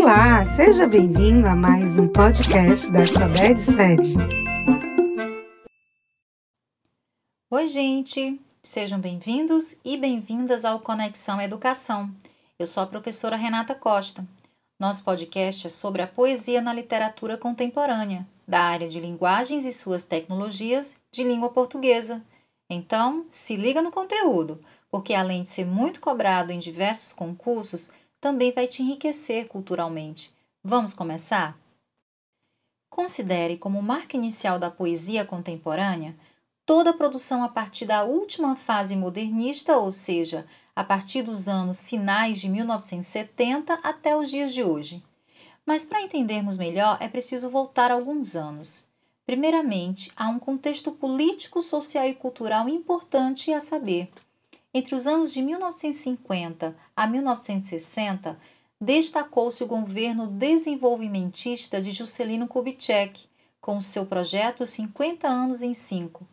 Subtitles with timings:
[0.00, 4.14] Olá, seja bem-vindo a mais um podcast da Alfabete Sede.
[7.50, 8.40] Oi, gente!
[8.62, 12.14] Sejam bem-vindos e bem-vindas ao Conexão Educação.
[12.60, 14.24] Eu sou a professora Renata Costa.
[14.80, 20.04] Nosso podcast é sobre a poesia na literatura contemporânea, da área de linguagens e suas
[20.04, 22.22] tecnologias de língua portuguesa.
[22.70, 24.60] Então, se liga no conteúdo,
[24.92, 27.90] porque além de ser muito cobrado em diversos concursos,
[28.20, 30.34] também vai te enriquecer culturalmente.
[30.62, 31.58] Vamos começar?
[32.90, 36.16] Considere como marca inicial da poesia contemporânea
[36.66, 41.86] toda a produção a partir da última fase modernista, ou seja, a partir dos anos
[41.86, 45.02] finais de 1970 até os dias de hoje.
[45.64, 48.86] Mas para entendermos melhor, é preciso voltar alguns anos.
[49.24, 54.10] Primeiramente, há um contexto político, social e cultural importante a saber.
[54.72, 58.38] Entre os anos de 1950 a 1960,
[58.80, 63.26] destacou-se o governo desenvolvimentista de Juscelino Kubitschek,
[63.60, 66.26] com seu projeto 50 anos em 5,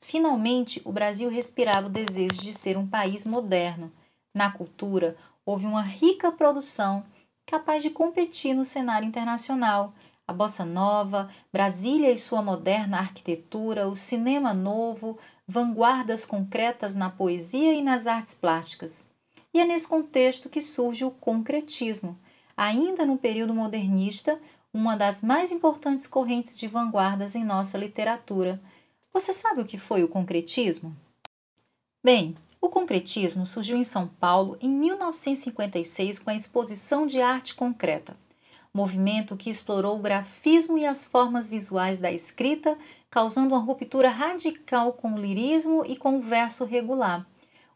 [0.00, 3.92] Finalmente, o Brasil respirava o desejo de ser um país moderno.
[4.34, 7.04] Na cultura, houve uma rica produção
[7.46, 9.92] capaz de competir no cenário internacional.
[10.26, 15.18] A bossa nova, Brasília e sua moderna arquitetura, o cinema novo,
[15.50, 19.06] vanguardas concretas na poesia e nas artes plásticas.
[19.52, 22.16] E é nesse contexto que surge o concretismo,
[22.56, 24.40] ainda no período modernista,
[24.72, 28.60] uma das mais importantes correntes de vanguardas em nossa literatura
[29.12, 30.96] você sabe o que foi o concretismo?
[32.02, 38.16] Bem, o concretismo surgiu em São Paulo em 1956 com a Exposição de Arte Concreta,
[38.72, 42.78] movimento que explorou o grafismo e as formas visuais da escrita,
[43.10, 47.26] causando uma ruptura radical com o lirismo e com o verso regular.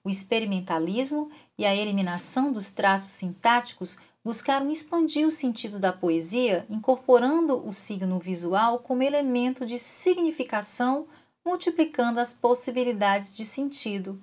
[0.04, 7.66] O experimentalismo e a eliminação dos traços sintáticos buscaram expandir os sentidos da poesia, incorporando
[7.66, 11.06] o signo visual como elemento de significação
[11.44, 14.20] multiplicando as possibilidades de sentido.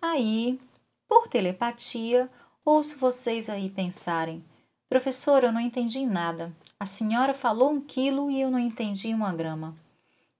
[0.00, 0.58] Aí,
[1.06, 2.30] por telepatia,
[2.64, 4.42] ouço vocês aí pensarem:
[4.90, 6.52] professor, eu não entendi nada.
[6.78, 9.74] A senhora falou um quilo e eu não entendi uma grama.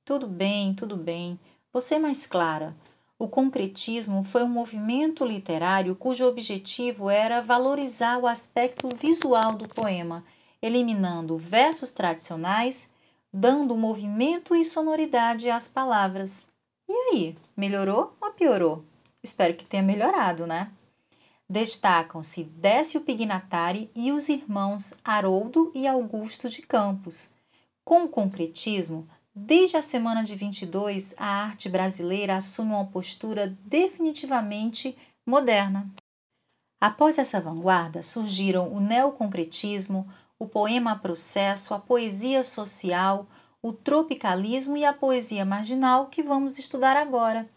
[0.05, 1.41] Tudo bem, tudo bem.
[1.72, 2.77] Você é mais clara.
[3.19, 10.22] O concretismo foi um movimento literário cujo objetivo era valorizar o aspecto visual do poema,
[10.60, 12.91] eliminando versos tradicionais
[13.33, 16.47] dando movimento e sonoridade às palavras.
[16.89, 18.84] E aí, melhorou ou piorou?
[19.22, 20.71] Espero que tenha melhorado, né?
[21.50, 27.31] Destacam-se Décio Pignatari e os irmãos Haroldo e Augusto de Campos.
[27.84, 34.97] Com o concretismo, desde a semana de 22, a arte brasileira assume uma postura definitivamente
[35.27, 35.91] moderna.
[36.81, 40.09] Após essa vanguarda, surgiram o neoconcretismo,
[40.39, 43.27] o poema processo, a poesia social,
[43.60, 47.50] o tropicalismo e a poesia marginal que vamos estudar agora.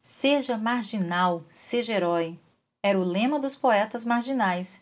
[0.00, 2.38] Seja marginal, seja herói.
[2.86, 4.80] Era o lema dos poetas marginais.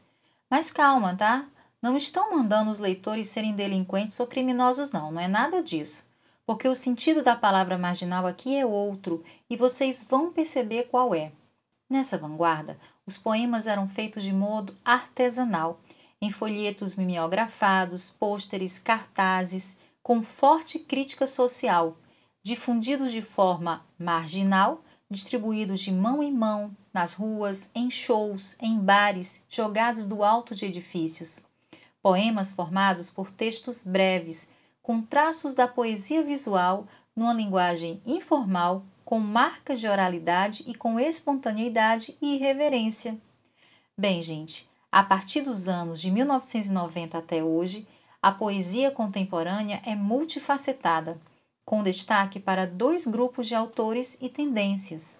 [0.50, 1.46] Mas calma, tá?
[1.80, 6.06] Não estão mandando os leitores serem delinquentes ou criminosos, não, não é nada disso.
[6.44, 11.32] Porque o sentido da palavra marginal aqui é outro e vocês vão perceber qual é.
[11.88, 15.80] Nessa vanguarda, os poemas eram feitos de modo artesanal
[16.20, 21.96] em folhetos mimeografados, pôsteres, cartazes, com forte crítica social,
[22.42, 29.42] difundidos de forma marginal, distribuídos de mão em mão, nas ruas, em shows, em bares,
[29.48, 31.40] jogados do alto de edifícios.
[32.02, 34.46] Poemas formados por textos breves,
[34.82, 36.86] com traços da poesia visual,
[37.16, 43.16] numa linguagem informal, com marcas de oralidade e com espontaneidade e irreverência.
[43.96, 47.86] Bem, gente, a partir dos anos de 1990 até hoje,
[48.20, 51.20] a poesia contemporânea é multifacetada,
[51.64, 55.18] com destaque para dois grupos de autores e tendências.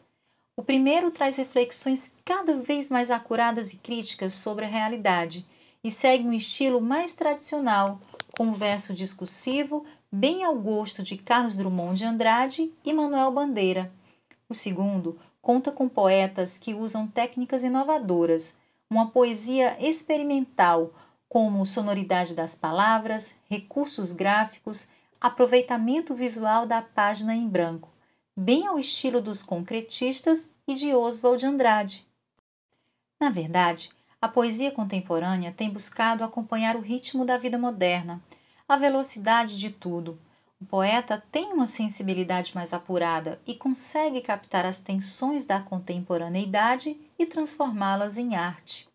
[0.56, 5.44] O primeiro traz reflexões cada vez mais acuradas e críticas sobre a realidade
[5.82, 8.00] e segue um estilo mais tradicional,
[8.37, 13.93] com um verso discursivo bem ao gosto de Carlos Drummond de Andrade e Manuel Bandeira.
[14.49, 18.55] O segundo conta com poetas que usam técnicas inovadoras
[18.88, 20.93] uma poesia experimental,
[21.29, 24.87] como sonoridade das palavras, recursos gráficos,
[25.25, 27.88] aproveitamento visual da página em branco,
[28.37, 32.06] bem ao estilo dos concretistas e de Oswald Andrade.
[33.19, 33.88] Na verdade,
[34.21, 38.23] a poesia contemporânea tem buscado acompanhar o ritmo da vida moderna,
[38.69, 40.21] a velocidade de tudo.
[40.61, 47.25] O poeta tem uma sensibilidade mais apurada e consegue captar as tensões da contemporaneidade e
[47.25, 48.87] transformá-las em arte.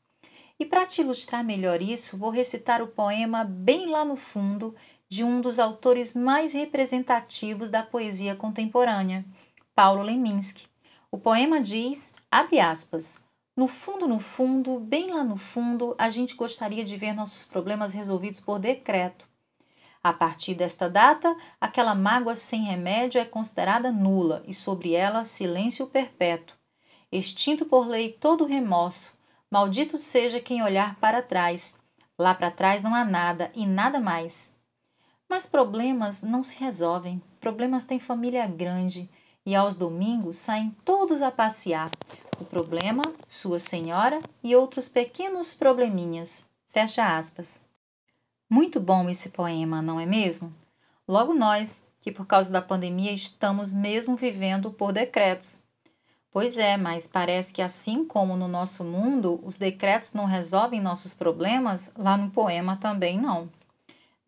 [0.59, 4.75] E para te ilustrar melhor isso, vou recitar o poema Bem Lá no Fundo,
[5.09, 9.25] de um dos autores mais representativos da poesia contemporânea,
[9.73, 10.67] Paulo Leminski.
[11.11, 13.19] O poema diz, abre aspas,
[13.57, 17.93] no fundo, no fundo, bem lá no fundo, a gente gostaria de ver nossos problemas
[17.93, 19.27] resolvidos por decreto.
[20.01, 25.87] A partir desta data, aquela mágoa sem remédio é considerada nula e sobre ela silêncio
[25.87, 26.55] perpétuo.
[27.11, 29.17] Extinto por lei todo remorso,
[29.51, 31.75] maldito seja quem olhar para trás.
[32.17, 34.57] Lá para trás não há nada e nada mais.
[35.29, 37.21] Mas problemas não se resolvem.
[37.39, 39.07] Problemas têm família grande
[39.45, 41.91] e aos domingos saem todos a passear.
[42.39, 46.43] O problema, Sua Senhora e outros pequenos probleminhas.
[46.69, 47.61] Fecha aspas.
[48.49, 50.51] Muito bom esse poema, não é mesmo?
[51.07, 55.61] Logo nós, que por causa da pandemia estamos mesmo vivendo por decretos.
[56.31, 61.13] Pois é, mas parece que assim como no nosso mundo os decretos não resolvem nossos
[61.13, 63.49] problemas, lá no poema também não.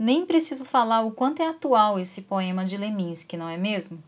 [0.02, 4.04] Nem preciso falar o quanto é atual esse poema de Leminski, não é mesmo?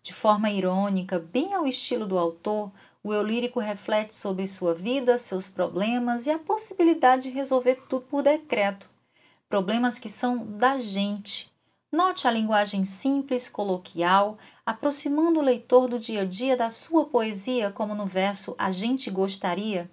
[0.00, 2.70] De forma irônica, bem ao estilo do autor,
[3.02, 8.06] o eu lírico reflete sobre sua vida, seus problemas e a possibilidade de resolver tudo
[8.06, 8.92] por decreto
[9.48, 11.52] problemas que são da gente.
[11.92, 17.70] Note a linguagem simples, coloquial, aproximando o leitor do dia a dia da sua poesia,
[17.70, 19.90] como no verso A gente gostaria.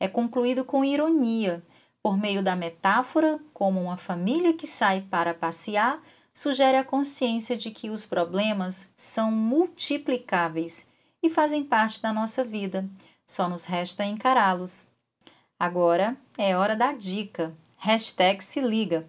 [0.00, 1.62] É concluído com ironia,
[2.02, 6.02] por meio da metáfora, como uma família que sai para passear,
[6.32, 10.86] sugere a consciência de que os problemas são multiplicáveis
[11.22, 12.88] e fazem parte da nossa vida,
[13.26, 14.86] só nos resta encará-los.
[15.58, 17.54] Agora é hora da dica.
[17.76, 19.06] Hashtag se liga.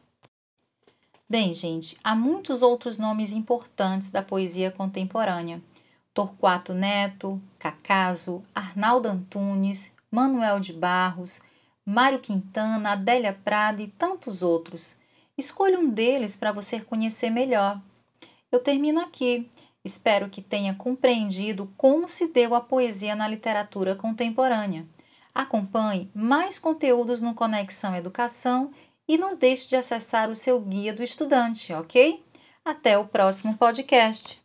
[1.28, 5.60] Bem, gente, há muitos outros nomes importantes da poesia contemporânea.
[6.14, 11.42] Torquato Neto, Cacaso, Arnaldo Antunes, Manuel de Barros,
[11.84, 14.98] Mário Quintana, Adélia Prada e tantos outros.
[15.36, 17.82] Escolha um deles para você conhecer melhor.
[18.52, 19.50] Eu termino aqui.
[19.84, 24.86] Espero que tenha compreendido como se deu a poesia na literatura contemporânea.
[25.34, 28.72] Acompanhe mais conteúdos no Conexão Educação
[29.08, 32.24] e não deixe de acessar o seu guia do estudante, ok?
[32.64, 34.45] Até o próximo podcast.